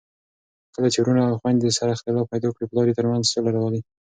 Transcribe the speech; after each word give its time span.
کله 0.73 0.87
چي 0.93 0.99
وروڼه 1.01 1.21
او 1.27 1.39
خويندې 1.41 1.69
سره 1.77 1.93
اختلاف 1.95 2.25
پیدا 2.31 2.47
کړي، 2.55 2.65
پلار 2.69 2.85
یې 2.89 2.97
ترمنځ 2.99 3.23
سوله 3.33 3.49
راولي. 3.55 3.81